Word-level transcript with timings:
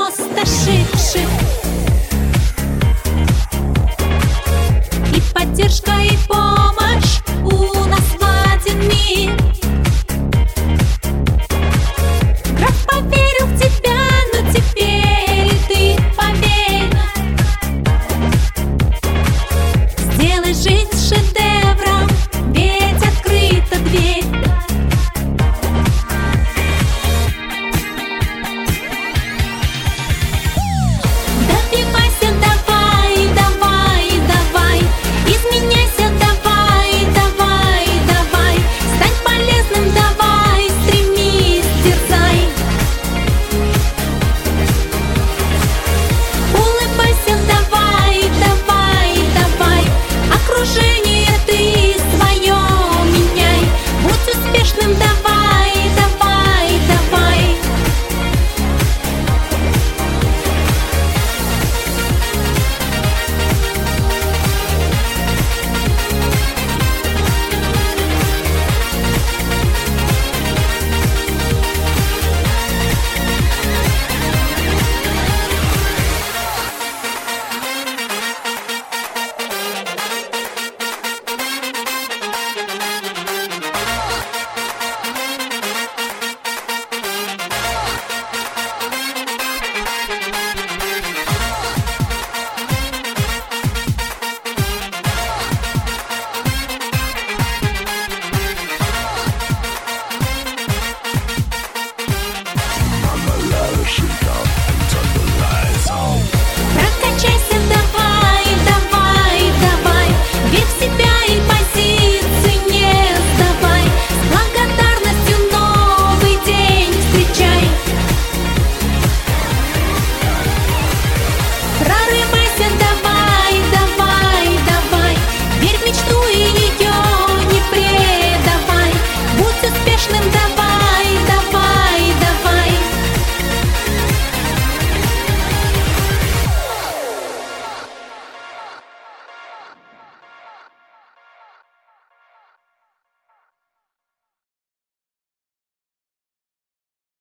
across 0.00 0.49